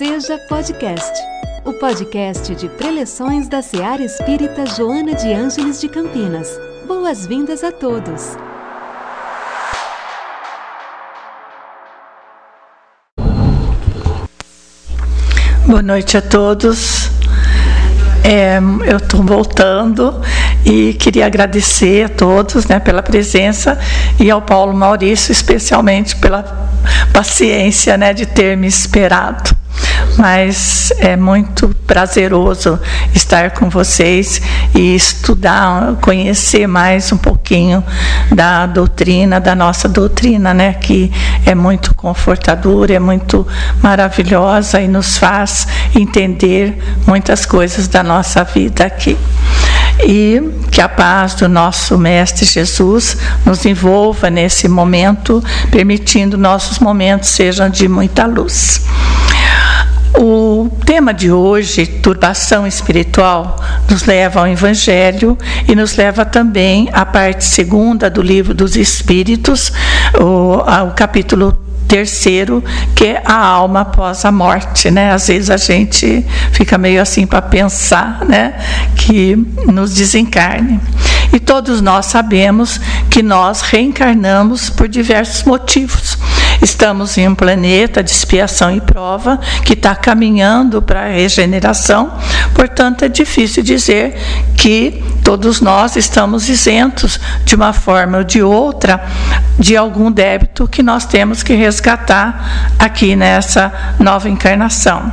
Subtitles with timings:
[0.00, 1.12] Seja Podcast,
[1.62, 6.58] o podcast de preleções da Seara Espírita Joana de Ângeles de Campinas.
[6.88, 8.34] Boas-vindas a todos.
[15.66, 17.10] Boa noite a todos.
[18.24, 20.18] É, eu estou voltando
[20.64, 23.78] e queria agradecer a todos né, pela presença
[24.18, 26.42] e ao Paulo Maurício, especialmente pela
[27.12, 29.59] paciência né, de ter me esperado
[30.20, 32.78] mas é muito prazeroso
[33.14, 34.42] estar com vocês
[34.74, 37.82] e estudar, conhecer mais um pouquinho
[38.30, 41.10] da doutrina, da nossa doutrina, né, que
[41.46, 43.48] é muito confortadora, é muito
[43.82, 46.76] maravilhosa e nos faz entender
[47.06, 49.16] muitas coisas da nossa vida aqui.
[50.06, 50.40] E
[50.70, 57.70] que a paz do nosso Mestre Jesus nos envolva nesse momento, permitindo nossos momentos sejam
[57.70, 58.82] de muita luz.
[60.18, 63.56] O tema de hoje, turbação espiritual,
[63.88, 69.72] nos leva ao Evangelho e nos leva também à parte segunda do livro dos Espíritos,
[70.20, 71.56] o, ao capítulo
[71.90, 72.62] terceiro,
[72.94, 75.12] que é a alma após a morte, né?
[75.12, 78.54] Às vezes a gente fica meio assim para pensar, né,
[78.96, 79.34] que
[79.66, 80.80] nos desencarne.
[81.32, 82.80] E todos nós sabemos
[83.10, 86.16] que nós reencarnamos por diversos motivos.
[86.62, 92.12] Estamos em um planeta de expiação e prova que está caminhando para a regeneração,
[92.54, 94.18] portanto, é difícil dizer
[94.56, 99.02] que todos nós estamos isentos, de uma forma ou de outra,
[99.58, 105.12] de algum débito que nós temos que resgatar aqui nessa nova encarnação.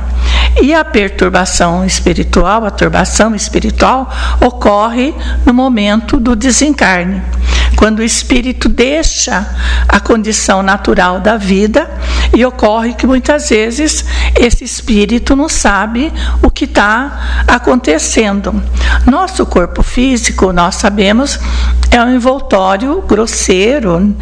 [0.60, 4.10] E a perturbação espiritual, a turbação espiritual,
[4.40, 5.14] ocorre
[5.46, 7.22] no momento do desencarne,
[7.76, 9.46] quando o espírito deixa
[9.88, 11.88] a condição natural da vida
[12.36, 18.60] e ocorre que muitas vezes esse espírito não sabe o que está acontecendo.
[19.06, 21.38] Nosso corpo físico, nós sabemos,
[21.90, 24.14] é um envoltório grosseiro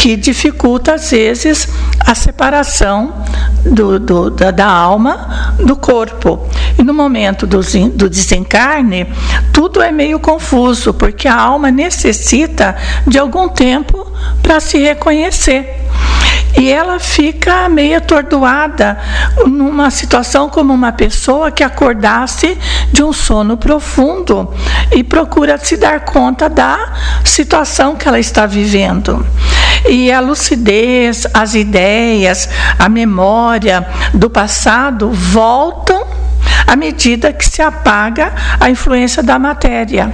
[0.00, 1.68] que dificulta às vezes
[2.00, 3.22] a separação
[3.66, 6.48] do, do, da, da, alma do corpo.
[6.78, 9.06] E no momento do, do desencarne,
[9.52, 12.74] tudo é meio confuso, porque a alma necessita
[13.06, 14.10] de algum tempo
[14.42, 15.80] para se reconhecer
[16.58, 18.98] e ela fica meio atordoada
[19.46, 22.58] numa situação como uma pessoa que acordasse
[22.92, 24.52] de um sono profundo
[24.90, 26.92] e procura se dar conta da
[27.24, 29.24] situação que ela está vivendo.
[29.88, 32.48] E a lucidez, as ideias,
[32.78, 36.06] a memória do passado voltam
[36.66, 40.12] à medida que se apaga a influência da matéria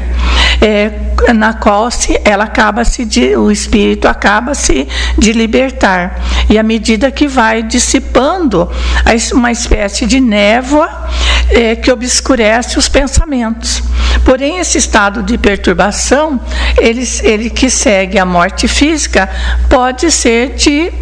[0.61, 4.87] é, na qual se, ela acaba se de, o espírito acaba se
[5.19, 8.71] de libertar e à medida que vai dissipando
[9.33, 10.89] uma espécie de névoa
[11.51, 13.83] é, que obscurece os pensamentos.
[14.25, 16.41] Porém, esse estado de perturbação,
[16.79, 19.29] ele, ele que segue a morte física,
[19.69, 20.93] pode ser de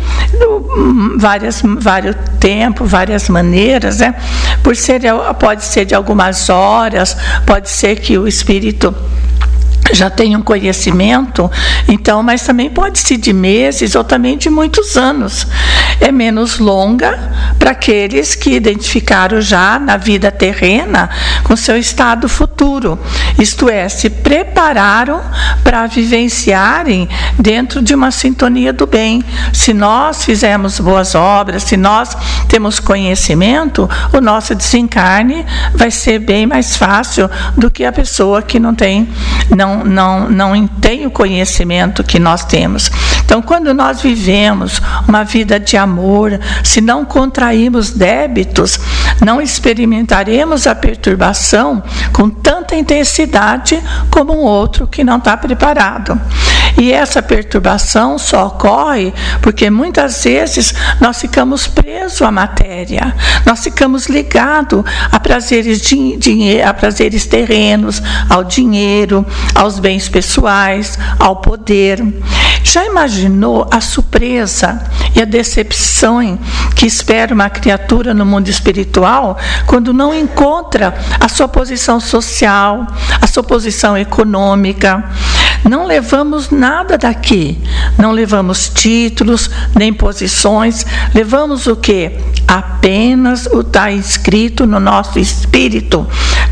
[1.17, 4.15] várias, vários tempos, várias maneiras, né?
[4.63, 5.01] Por ser,
[5.39, 7.17] pode ser de algumas horas,
[7.47, 8.95] pode ser que o espírito
[9.93, 11.51] já tem um conhecimento,
[11.89, 15.47] então, mas também pode ser de meses ou também de muitos anos.
[16.01, 17.19] É menos longa
[17.59, 21.11] para aqueles que identificaram já na vida terrena
[21.45, 22.99] com seu estado futuro,
[23.39, 25.21] isto é, se prepararam
[25.63, 27.09] para vivenciarem
[27.39, 29.25] dentro de uma sintonia do bem.
[29.53, 32.17] Se nós fizermos boas obras, se nós
[32.49, 35.45] temos conhecimento, o nosso desencarne
[35.75, 39.09] vai ser bem mais fácil do que a pessoa que não tem,
[39.55, 42.91] não não, não, tem o conhecimento que nós temos.
[43.25, 48.79] Então, quando nós vivemos uma vida de amor, se não contraímos débitos,
[49.25, 56.21] não experimentaremos a perturbação com tanta intensidade como um outro que não está preparado.
[56.77, 63.15] E essa perturbação só ocorre porque muitas vezes nós ficamos presos à matéria,
[63.47, 65.81] nós ficamos ligados a prazeres,
[66.67, 69.25] a prazeres terrenos, ao dinheiro,
[69.55, 72.03] aos bens pessoais, ao poder.
[72.63, 74.83] Já imaginou a surpresa
[75.15, 76.39] e a decepção
[76.75, 82.87] que espera uma criatura no mundo espiritual quando não encontra a sua posição social,
[83.21, 85.05] a sua posição econômica?
[85.69, 87.59] Não levamos nada daqui,
[87.99, 90.85] não levamos títulos nem posições,
[91.15, 92.13] levamos o que?
[92.47, 96.07] apenas o está escrito no nosso espírito,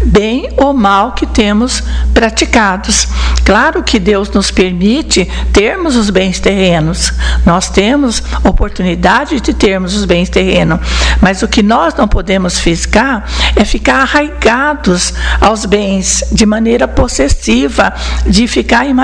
[0.04, 1.82] bem ou mal que temos
[2.14, 3.06] praticados.
[3.44, 7.12] Claro que Deus nos permite termos os bens terrenos,
[7.44, 10.80] nós temos oportunidade de termos os bens terrenos,
[11.20, 13.24] mas o que nós não podemos fiscar
[13.54, 17.92] é ficar arraigados aos bens de maneira possessiva,
[18.26, 19.01] de ficar imaginando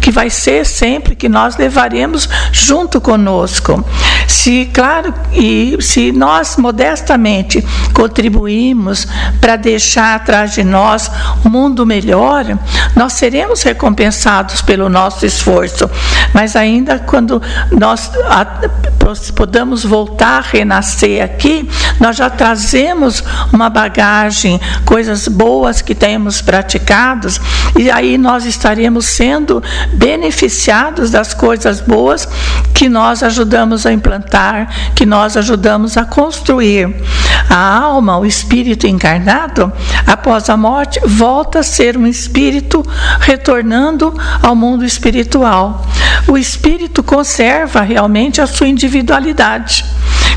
[0.00, 3.84] que vai ser sempre que nós levaremos junto conosco.
[4.26, 9.06] Se, claro, e se nós modestamente contribuímos
[9.40, 11.10] para deixar atrás de nós
[11.44, 12.44] um mundo melhor,
[12.96, 15.90] nós seremos recompensados pelo nosso esforço.
[16.32, 17.40] Mas ainda quando
[17.70, 18.10] nós
[19.34, 21.68] podamos voltar a renascer aqui,
[22.00, 23.22] nós já trazemos
[23.52, 27.40] uma bagagem, coisas boas que temos praticados,
[27.76, 29.62] e aí nós estaremos sendo
[29.92, 32.28] beneficiados das coisas boas
[32.74, 34.13] que nós ajudamos a implantar,
[34.94, 36.94] que nós ajudamos a construir.
[37.48, 39.72] A alma, o espírito encarnado,
[40.06, 42.84] após a morte, volta a ser um espírito
[43.20, 45.84] retornando ao mundo espiritual.
[46.26, 49.84] O espírito conserva realmente a sua individualidade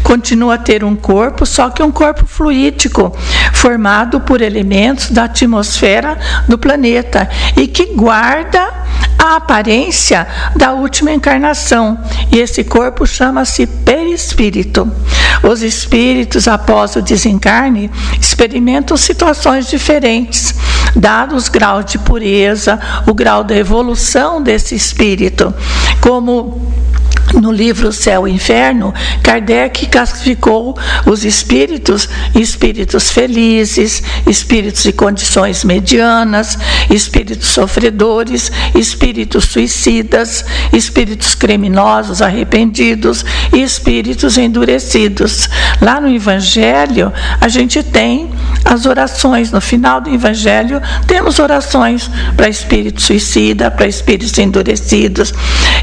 [0.07, 3.13] continua a ter um corpo, só que um corpo fluídico,
[3.51, 8.76] formado por elementos da atmosfera do planeta e que guarda
[9.17, 11.97] a aparência da última encarnação.
[12.31, 14.91] E esse corpo chama-se perispírito.
[15.43, 20.55] Os espíritos, após o desencarne, experimentam situações diferentes,
[20.95, 25.53] dados os graus de pureza, o grau da evolução desse espírito,
[26.01, 26.71] como
[27.33, 36.57] no livro Céu e Inferno, Kardec classificou os espíritos espíritos felizes, espíritos de condições medianas,
[36.89, 45.49] espíritos sofredores, espíritos suicidas, espíritos criminosos arrependidos e espíritos endurecidos.
[45.81, 48.29] Lá no Evangelho, a gente tem
[48.63, 49.51] as orações.
[49.51, 55.33] No final do Evangelho, temos orações para espíritos suicida, para espíritos endurecidos.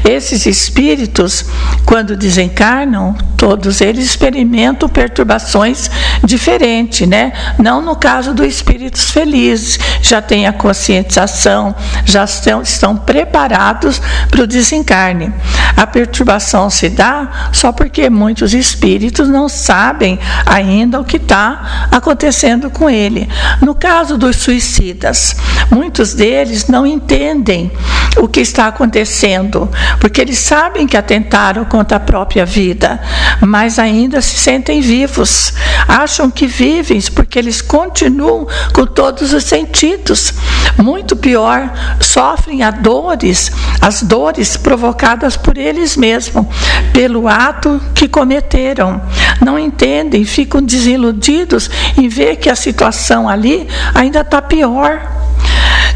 [0.03, 1.45] Esses espíritos
[1.85, 5.89] quando desencarnam, todos eles experimentam perturbações
[6.23, 7.33] diferentes, né?
[7.59, 11.75] Não no caso dos espíritos felizes, já têm a conscientização,
[12.05, 15.33] já estão, estão preparados para o desencarne.
[15.75, 22.64] A perturbação se dá só porque muitos espíritos não sabem ainda o que está acontecendo
[22.69, 23.27] com ele.
[23.61, 25.35] No caso dos suicidas,
[25.71, 27.71] muitos deles não entendem
[28.17, 29.69] o que está acontecendo,
[29.99, 33.01] porque eles sabem que atentaram contra a própria vida,
[33.41, 35.53] mas ainda se sentem vivos.
[35.87, 40.33] Acham que vivem porque eles continuam com todos os sentidos.
[40.77, 43.51] Muito pior, sofrem as dores,
[43.81, 46.45] as dores provocadas por eles mesmos,
[46.93, 49.01] pelo ato que cometeram.
[49.41, 55.15] Não entendem, ficam desiludidos em ver que a situação ali ainda está pior.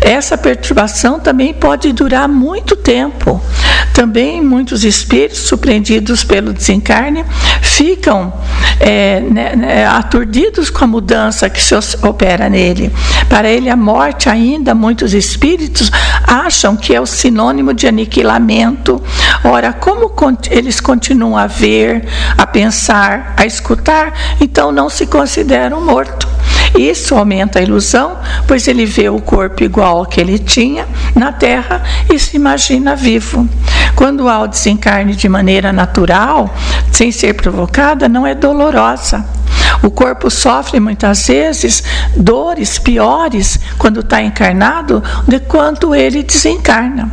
[0.01, 3.41] Essa perturbação também pode durar muito tempo.
[3.93, 7.25] Também muitos espíritos, surpreendidos pelo desencarne,
[7.61, 8.31] ficam
[8.79, 12.93] é, né, né, aturdidos com a mudança que se opera nele.
[13.27, 15.91] Para ele, a morte, ainda, muitos espíritos
[16.25, 19.03] acham que é o sinônimo de aniquilamento.
[19.43, 20.09] Ora, como
[20.49, 22.07] eles continuam a ver,
[22.37, 26.28] a pensar, a escutar, então não se consideram mortos.
[26.77, 28.17] Isso aumenta a ilusão,
[28.47, 32.95] pois ele vê o corpo igual ao que ele tinha na terra e se imagina
[32.95, 33.47] vivo.
[33.95, 36.53] Quando há o desencarne de maneira natural,
[36.91, 39.25] sem ser provocada, não é dolorosa.
[39.81, 41.83] O corpo sofre muitas vezes
[42.15, 47.09] dores piores quando está encarnado de quanto ele desencarna.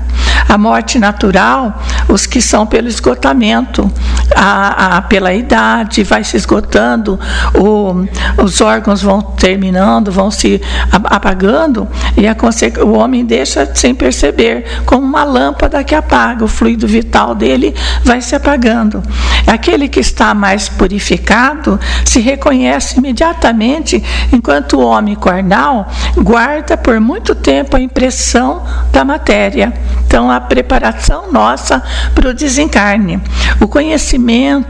[0.48, 3.90] A morte natural, os que são pelo esgotamento,
[4.34, 7.18] a, a pela idade, vai se esgotando,
[7.54, 8.06] o,
[8.42, 12.36] os órgãos vão terminando, vão se apagando, e a,
[12.84, 18.20] o homem deixa sem perceber, como uma lâmpada que apaga, o fluido vital dele vai
[18.20, 19.02] se apagando.
[19.46, 24.02] Aquele que está mais purificado se reconhece imediatamente,
[24.32, 29.72] enquanto o homem carnal guarda por muito tempo a impressão da matéria.
[30.06, 31.82] Então, a preparação nossa
[32.14, 33.20] para o desencarne.
[33.60, 34.15] O conhecimento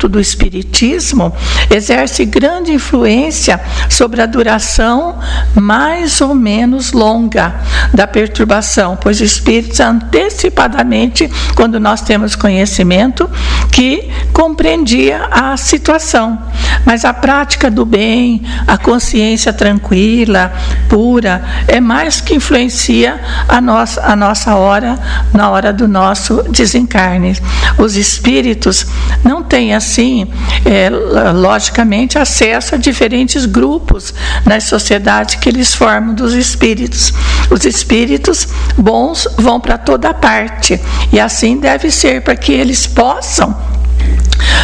[0.08, 1.34] do Espiritismo
[1.70, 5.18] exerce grande influência sobre a duração
[5.54, 7.54] mais ou menos longa
[7.94, 13.28] da perturbação, pois o Espírito antecipadamente, quando nós temos conhecimento,
[13.70, 16.38] que compreendia a situação.
[16.86, 20.52] Mas a prática do bem, a consciência tranquila,
[20.88, 24.96] pura, é mais que influencia a nossa, a nossa hora,
[25.34, 27.36] na hora do nosso desencarne.
[27.76, 28.86] Os espíritos
[29.24, 30.28] não têm, assim,
[30.64, 30.88] é,
[31.32, 34.14] logicamente, acesso a diferentes grupos
[34.44, 37.12] nas sociedades que eles formam dos espíritos.
[37.50, 38.46] Os espíritos
[38.78, 40.80] bons vão para toda parte
[41.12, 43.56] e assim deve ser para que eles possam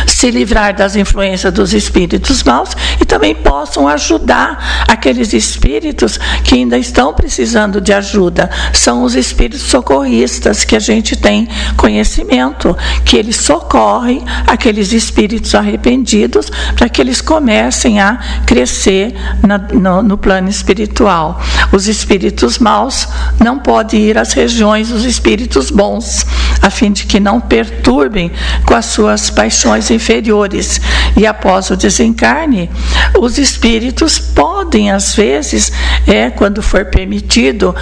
[0.07, 6.79] se livrar das influências dos espíritos maus e também possam ajudar aqueles espíritos que ainda
[6.79, 8.51] estão precisando de ajuda.
[8.73, 16.51] São os espíritos socorristas que a gente tem conhecimento, que eles socorrem aqueles espíritos arrependidos
[16.77, 21.41] para que eles comecem a crescer na, no, no plano espiritual.
[21.73, 23.09] Os espíritos maus
[23.43, 26.27] não podem ir às regiões dos espíritos bons,
[26.61, 28.31] a fim de que não perturbem
[28.65, 30.81] com as suas paixões inferiores.
[31.17, 32.71] E após o desencarne,
[33.19, 35.71] os espíritos podem, às vezes,
[36.07, 37.75] é, quando for permitido,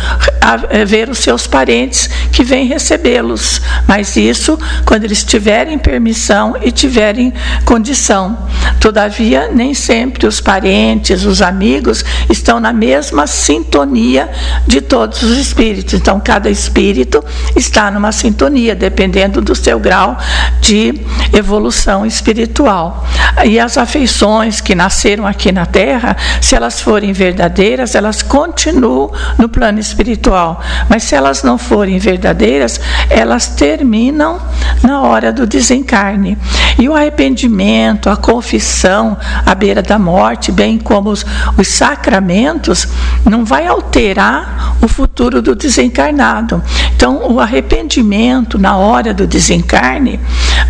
[0.69, 3.61] é, ver os seus parentes que vêm recebê-los.
[3.87, 7.33] Mas isso quando eles tiverem permissão e tiverem
[7.65, 8.37] condição.
[8.81, 14.29] Todavia, nem sempre os parentes, os amigos estão na mesma sintonia
[14.67, 15.95] de todos os espíritos.
[15.95, 17.25] Então, cada espírito
[17.55, 20.17] está numa sintonia, dependendo do seu grau
[20.61, 20.95] de
[21.33, 23.07] evolução espiritual.
[23.45, 29.49] E as afeições que nasceram aqui na Terra, se elas forem verdadeiras, elas continuam no
[29.49, 30.61] plano espiritual.
[30.89, 34.41] Mas se elas não forem verdadeiras, elas terminam
[34.83, 36.37] na hora do desencarne.
[36.79, 41.25] E o arrependimento, a confissão à beira da morte, bem como os,
[41.57, 42.89] os sacramentos,
[43.25, 46.63] não vai alterar o futuro do desencarnado.
[46.95, 50.21] Então, o arrependimento na hora do desencarne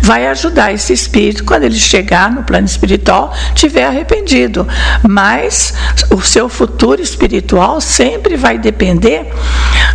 [0.01, 4.67] vai ajudar esse espírito, quando ele chegar no plano espiritual, tiver arrependido.
[5.07, 5.73] Mas
[6.09, 9.31] o seu futuro espiritual sempre vai depender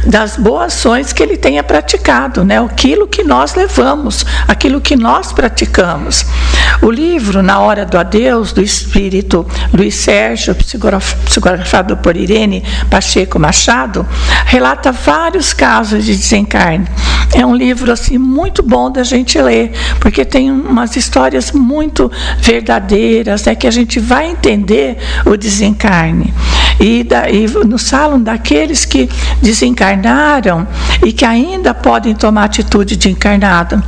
[0.07, 2.61] das boas ações que ele tenha praticado, né?
[2.61, 6.27] aquilo que nós levamos, aquilo que nós praticamos.
[6.83, 14.07] O livro Na Hora do Adeus, do espírito Luiz Sérgio, psicografado por Irene Pacheco Machado,
[14.45, 16.87] relata vários casos de desencarne.
[17.35, 23.45] É um livro assim muito bom da gente ler, porque tem umas histórias muito verdadeiras,
[23.45, 26.33] né, que a gente vai entender o desencarne.
[26.79, 27.07] E,
[27.67, 29.09] nos falam daqueles que
[29.43, 30.67] desencarnaram
[31.05, 33.83] e que ainda podem tomar atitude de encarnado.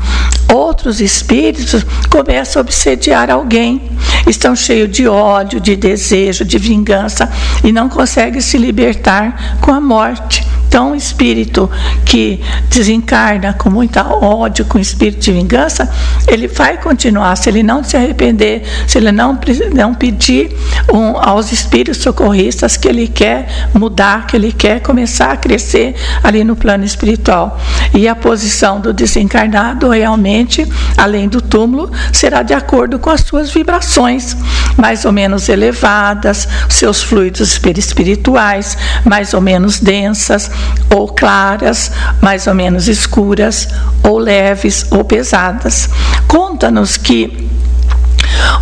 [0.52, 3.83] Outros espíritos começam a obsediar alguém,
[4.26, 7.30] estão cheios de ódio, de desejo, de vingança
[7.62, 10.48] e não conseguem se libertar com a morte.
[10.69, 11.71] Então, o espírito
[12.05, 15.91] que desencarna com muita ódio, com espírito de vingança,
[16.27, 19.39] ele vai continuar, se ele não se arrepender, se ele não,
[19.75, 20.55] não pedir
[20.93, 26.45] um, aos espíritos socorristas que ele quer mudar, que ele quer começar a crescer ali
[26.45, 27.59] no plano espiritual.
[27.95, 33.51] E a posição do desencarnado realmente, além do túmulo, será de acordo com as suas
[33.51, 34.37] vibrações,
[34.77, 40.58] mais ou menos elevadas, seus fluidos espirituais, mais ou menos densas
[40.95, 43.69] ou claras, mais ou menos escuras,
[44.03, 45.88] ou leves ou pesadas.
[46.27, 47.49] Conta-nos que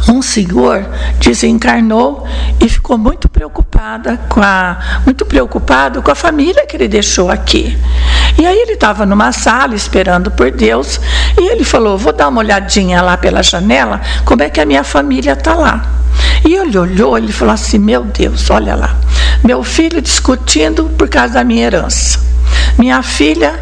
[0.09, 0.87] um senhor
[1.19, 2.27] desencarnou
[2.61, 7.77] e ficou muito preocupada com a, muito preocupado com a família que ele deixou aqui.
[8.39, 11.01] E aí ele estava numa sala esperando por Deus
[11.39, 14.85] e ele falou: "Vou dar uma olhadinha lá pela janela, como é que a minha
[14.85, 15.85] família está lá?"
[16.45, 18.97] E ele olhou, ele falou assim: "Meu Deus, olha lá.
[19.47, 22.19] Meu filho discutindo por causa da minha herança.
[22.77, 23.55] Minha filha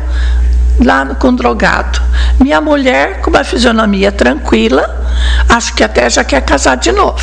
[0.82, 2.00] lá com drogado.
[2.40, 5.06] Minha mulher com uma fisionomia tranquila,
[5.46, 7.22] acho que até já quer casar de novo.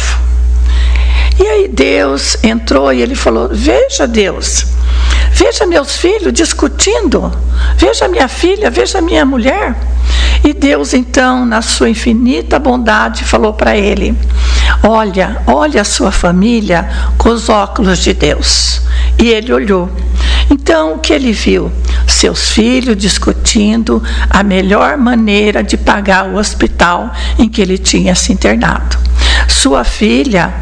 [1.39, 4.67] E aí Deus entrou e ele falou: Veja, Deus,
[5.31, 7.31] veja meus filhos discutindo,
[7.77, 9.75] veja minha filha, veja minha mulher.
[10.43, 14.15] E Deus, então, na sua infinita bondade, falou para ele:
[14.83, 18.81] Olha, olha a sua família com os óculos de Deus.
[19.19, 19.89] E ele olhou.
[20.49, 21.71] Então, o que ele viu?
[22.07, 28.33] Seus filhos discutindo a melhor maneira de pagar o hospital em que ele tinha se
[28.33, 28.97] internado.
[29.47, 30.53] Sua filha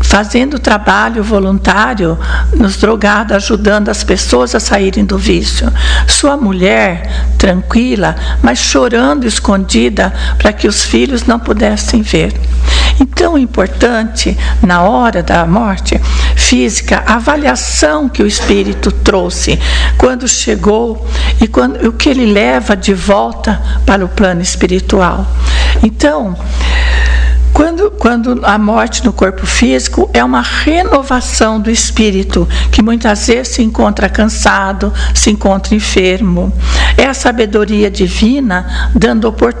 [0.00, 2.18] fazendo trabalho voluntário
[2.54, 5.72] nos drogados, ajudando as pessoas a saírem do vício.
[6.06, 12.32] Sua mulher, tranquila, mas chorando escondida para que os filhos não pudessem ver.
[12.98, 16.00] Então, importante, na hora da morte
[16.34, 19.58] física, a avaliação que o espírito trouxe
[19.98, 21.06] quando chegou
[21.40, 25.26] e quando, o que ele leva de volta para o plano espiritual.
[25.82, 26.36] Então,
[27.56, 33.54] Quando, quando a morte no corpo físico é uma renovação do espírito, que muitas vezes
[33.54, 36.52] se encontra cansado, se encontra enfermo.
[36.98, 39.55] É a sabedoria divina dando oportunidade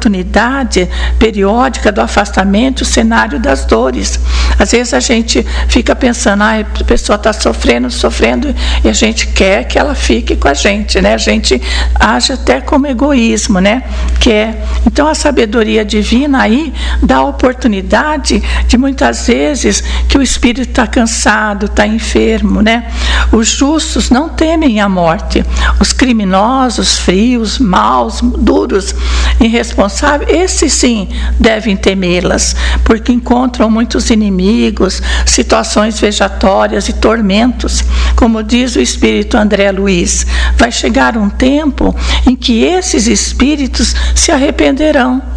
[1.18, 4.18] periódica do afastamento, o cenário das dores.
[4.58, 9.26] Às vezes a gente fica pensando, ah, a pessoa está sofrendo, sofrendo, e a gente
[9.28, 11.14] quer que ela fique com a gente, né?
[11.14, 11.60] A gente
[11.94, 13.82] age até como egoísmo, né?
[14.20, 16.72] Que é, então a sabedoria divina aí
[17.02, 22.86] dá oportunidade de muitas vezes que o espírito está cansado, está enfermo, né?
[23.32, 25.44] Os justos não temem a morte.
[25.80, 28.94] Os criminosos, frios, maus, duros,
[29.40, 29.95] irresponsáveis,
[30.28, 37.84] esses sim devem temê-las, porque encontram muitos inimigos, situações vejatórias e tormentos.
[38.14, 40.26] Como diz o espírito André Luiz,
[40.56, 41.94] vai chegar um tempo
[42.26, 45.35] em que esses espíritos se arrependerão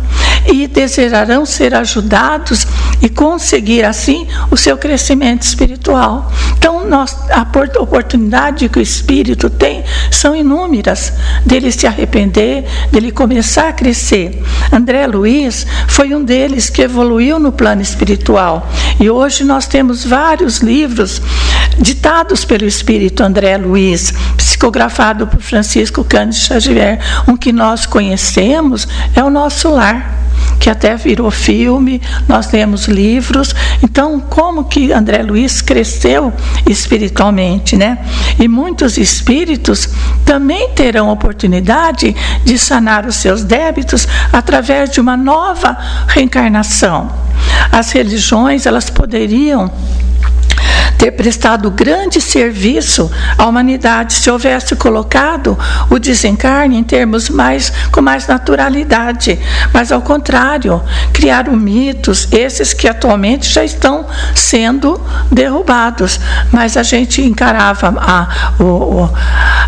[0.51, 2.65] e desejarão ser ajudados
[3.01, 6.31] e conseguir assim o seu crescimento espiritual.
[6.57, 7.45] Então, nós, a
[7.79, 11.13] oportunidade que o espírito tem são inúmeras
[11.45, 14.41] dele se arrepender, dele começar a crescer.
[14.71, 20.57] André Luiz foi um deles que evoluiu no plano espiritual e hoje nós temos vários
[20.57, 21.21] livros
[21.79, 26.99] ditados pelo espírito André Luiz, psicografado por Francisco Cândido Xavier.
[27.27, 30.19] Um que nós conhecemos é o nosso lar
[30.59, 33.55] que até virou filme, nós lemos livros.
[33.81, 36.33] Então, como que André Luiz cresceu
[36.67, 37.97] espiritualmente, né?
[38.37, 39.89] E muitos espíritos
[40.25, 47.09] também terão oportunidade de sanar os seus débitos através de uma nova reencarnação.
[47.71, 49.71] As religiões, elas poderiam
[50.99, 55.57] ter prestado grande serviço à humanidade se houvesse colocado
[55.89, 59.39] o desencarne em termos mais com mais naturalidade,
[59.73, 64.99] mas ao contrário, criaram mitos, esses que atualmente já estão sendo
[65.31, 66.19] derrubados,
[66.51, 69.09] mas a gente encarava a, o,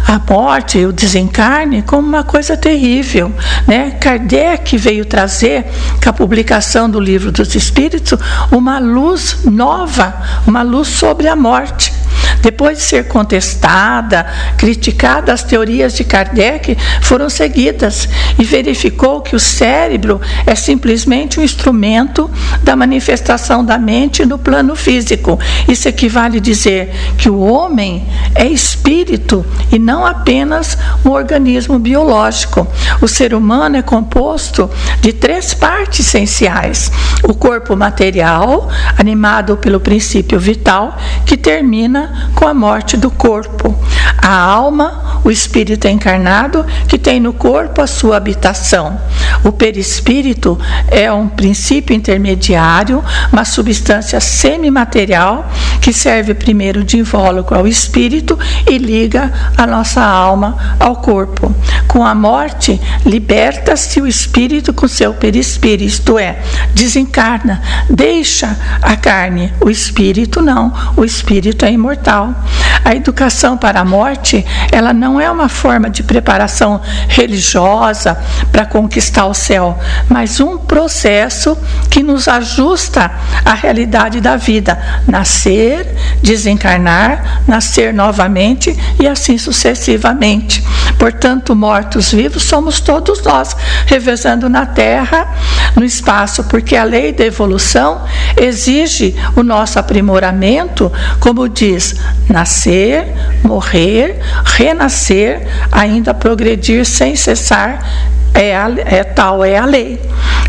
[0.08, 3.34] a morte, o desencarne como uma coisa terrível,
[3.66, 3.92] né?
[3.92, 5.66] Kardec veio trazer
[6.04, 8.20] com a publicação do livro dos Espíritos
[8.52, 10.14] uma luz nova,
[10.46, 11.92] uma luz sobre sobre a morte.
[12.42, 14.26] Depois de ser contestada,
[14.58, 18.08] criticada, as teorias de Kardec foram seguidas
[18.40, 22.30] e verificou que o cérebro é simplesmente um instrumento
[22.64, 25.40] da manifestação da mente no plano físico.
[25.68, 32.68] Isso equivale a dizer que o homem é espírito e não apenas um organismo biológico.
[33.02, 34.70] O ser humano é composto
[35.02, 36.92] de três partes essenciais:
[37.24, 43.76] o corpo material, animado pelo princípio vital, que termina com a morte do corpo.
[44.18, 49.00] A alma, o espírito encarnado, que tem no corpo a sua habitação.
[49.44, 55.50] O perispírito é um princípio intermediário, uma substância semimaterial
[55.82, 58.38] que serve primeiro de invólucro ao espírito
[58.70, 61.54] e liga a nossa alma ao corpo.
[61.88, 66.40] Com a morte, liberta-se o espírito com seu perispírito, isto é,
[66.74, 69.52] desencarna, deixa a carne.
[69.60, 72.34] O espírito não, o espírito é imortal.
[72.84, 78.18] A educação para a morte, ela não é uma forma de preparação religiosa
[78.52, 79.78] para conquistar o céu,
[80.10, 81.58] mas um processo
[81.90, 83.12] que nos ajusta
[83.44, 85.71] à realidade da vida, nascer,
[86.22, 90.64] desencarnar, nascer novamente e assim sucessivamente.
[90.98, 93.56] Portanto, mortos-vivos somos todos nós,
[93.86, 95.28] revezando na terra,
[95.76, 98.04] no espaço, porque a lei da evolução
[98.38, 101.96] exige o nosso aprimoramento, como diz,
[102.30, 103.08] nascer,
[103.44, 107.80] morrer, renascer, ainda progredir sem cessar
[108.34, 110.00] é, a, é, tal é a lei.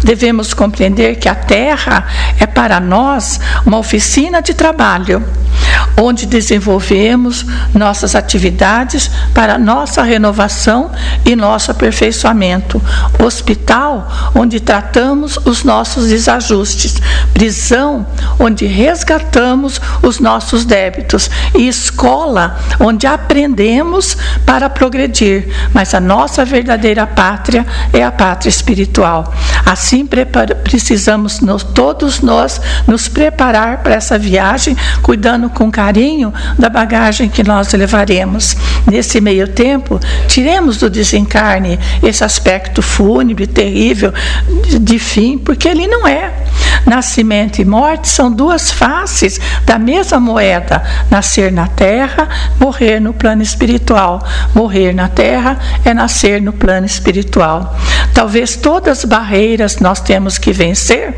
[0.02, 2.06] Devemos compreender que a terra
[2.38, 5.24] é para nós uma oficina de trabalho
[5.96, 10.90] onde desenvolvemos nossas atividades para nossa renovação
[11.24, 12.80] e nosso aperfeiçoamento.
[13.22, 16.96] Hospital, onde tratamos os nossos desajustes.
[17.34, 18.06] Prisão,
[18.38, 21.30] onde resgatamos os nossos débitos.
[21.54, 25.48] E escola, onde aprendemos para progredir.
[25.72, 29.32] Mas a nossa verdadeira pátria é a pátria espiritual.
[29.64, 30.08] Assim,
[30.64, 31.40] precisamos
[31.74, 35.81] todos nós nos preparar para essa viagem, cuidando com carinho
[36.58, 38.56] da bagagem que nós levaremos.
[38.90, 44.12] Nesse meio tempo, tiremos do desencarne esse aspecto fúnebre, terrível,
[44.80, 46.32] de fim, porque ele não é.
[46.86, 50.82] Nascimento e morte são duas faces da mesma moeda.
[51.10, 54.22] Nascer na terra, morrer no plano espiritual.
[54.54, 57.76] Morrer na terra é nascer no plano espiritual.
[58.14, 61.14] Talvez todas as barreiras nós temos que vencer,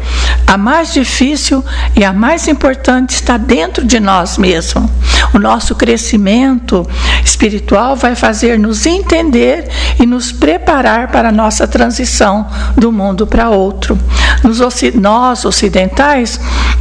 [0.46, 1.64] a mais difícil
[1.96, 4.88] e a mais importante está dentro de nós mesmos.
[5.32, 6.88] O nosso crescimento
[7.24, 12.46] espiritual vai fazer nos entender e nos preparar para a nossa transição
[12.76, 13.98] do mundo para outro.
[14.44, 14.60] Nos,
[14.94, 16.38] nós ocidentais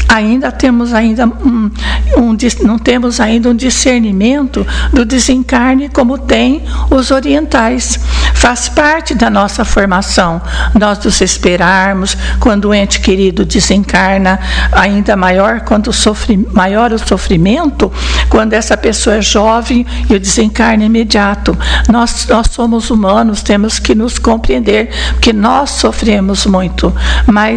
[0.08, 1.72] ainda temos ainda um,
[2.18, 8.00] um, não temos ainda um discernimento do desencarne como tem os orientais.
[8.34, 10.42] Faz parte da nossa formação
[10.78, 14.40] nós nos esperarmos quando o ente querido desencarna,
[14.72, 17.92] ainda maior quando sofre, maior o sofrimento
[18.30, 21.58] quando essa pessoa é jovem e o desencarne é imediato.
[21.90, 26.94] Nós, nós somos humanos, temos que nos compreender, porque nós sofremos muito.
[27.28, 27.53] Mas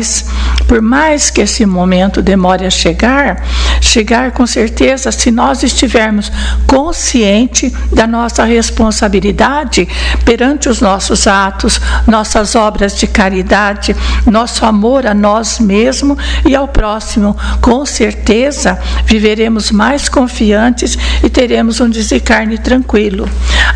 [0.66, 3.42] por mais que esse momento demore a chegar,
[3.80, 6.30] chegar com certeza se nós estivermos
[6.66, 9.88] conscientes da nossa responsabilidade
[10.24, 13.94] perante os nossos atos, nossas obras de caridade,
[14.26, 17.37] nosso amor a nós mesmos e ao próximo.
[17.61, 23.28] Com certeza viveremos mais confiantes e teremos um desencarne tranquilo.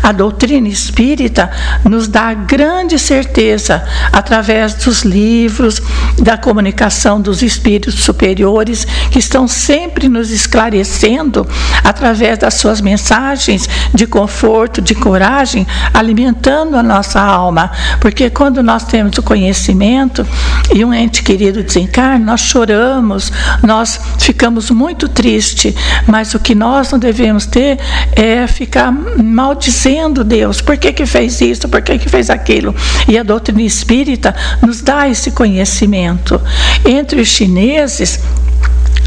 [0.03, 1.51] A doutrina espírita
[1.83, 5.81] nos dá grande certeza através dos livros,
[6.19, 11.47] da comunicação dos espíritos superiores que estão sempre nos esclarecendo
[11.83, 17.71] através das suas mensagens de conforto, de coragem, alimentando a nossa alma.
[17.99, 20.25] Porque quando nós temos o conhecimento
[20.73, 23.31] e um ente querido desencarna, nós choramos,
[23.63, 25.73] nós ficamos muito tristes,
[26.07, 27.79] mas o que nós não devemos ter
[28.13, 30.61] é ficar maldizendo Deus.
[30.61, 31.67] Por que, que fez isso?
[31.67, 32.75] Por que, que fez aquilo?
[33.07, 36.00] E a doutrina espírita nos dá esse conhecimento.
[36.85, 38.19] Entre os chineses,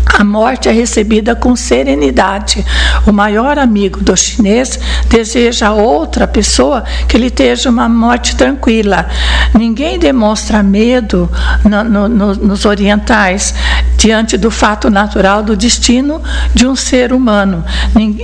[0.06, 2.64] a morte é recebida com serenidade.
[3.06, 9.08] O maior amigo do chinês deseja a outra pessoa que ele esteja uma morte tranquila.
[9.54, 11.30] Ninguém demonstra medo
[11.64, 13.54] no, no, no, nos orientais
[13.96, 16.22] diante do fato natural do destino
[16.54, 17.64] de um ser humano.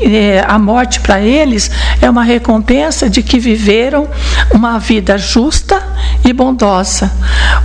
[0.03, 4.09] É, a morte para eles é uma recompensa de que viveram
[4.53, 5.83] uma vida justa
[6.25, 7.11] e bondosa.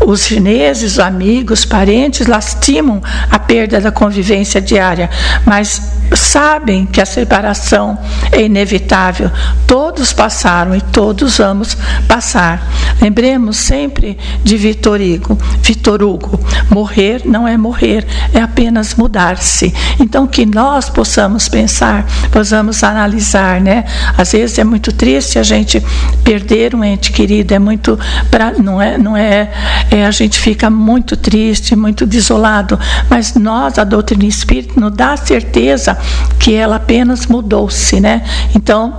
[0.05, 5.09] Os chineses, amigos, parentes lastimam a perda da convivência diária,
[5.43, 5.81] mas
[6.13, 7.97] sabem que a separação
[8.35, 9.31] é inevitável.
[9.65, 12.61] Todos passaram e todos vamos passar.
[13.01, 15.37] Lembremos sempre de Vitor Hugo.
[15.61, 19.73] Vitor Hugo, morrer não é morrer, é apenas mudar-se.
[19.99, 23.85] Então que nós possamos pensar, possamos analisar, né?
[24.17, 25.81] Às vezes é muito triste a gente
[26.23, 27.97] perder um ente querido, é muito
[28.29, 29.51] pra, não é, não é,
[29.89, 32.77] é a gente fica muito triste, muito desolado,
[33.09, 35.97] mas nós a doutrina espírita nos dá certeza
[36.37, 38.24] que ela apenas mudou-se, né?
[38.53, 38.93] Então,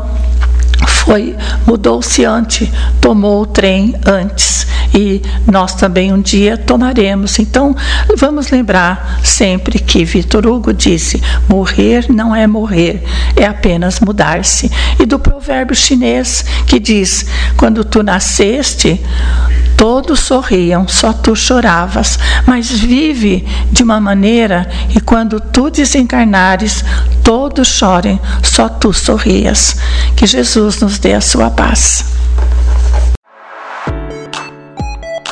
[0.87, 1.37] foi
[1.67, 2.69] mudou-se antes,
[3.01, 7.39] tomou o trem antes e nós também um dia tomaremos.
[7.39, 7.75] Então,
[8.17, 13.05] vamos lembrar sempre que Vitor Hugo disse: morrer não é morrer,
[13.37, 14.71] é apenas mudar-se.
[14.99, 19.01] E do provérbio chinês que diz: quando tu nasceste,
[19.77, 26.83] Todos sorriam, só tu choravas, mas vive de uma maneira e quando tu desencarnares,
[27.23, 29.77] todos chorem, só tu sorrias.
[30.17, 32.05] Que Jesus nos dê a sua paz.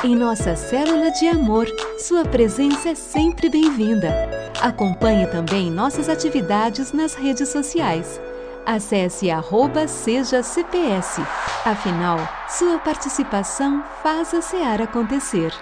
[0.04, 1.66] Em nossa célula de amor,
[1.98, 4.12] sua presença é sempre bem-vinda.
[4.60, 8.20] Acompanhe também nossas atividades nas redes sociais.
[8.66, 11.20] Acesse arroba seja CPS.
[11.66, 15.52] Afinal, sua participação faz a SEAR acontecer.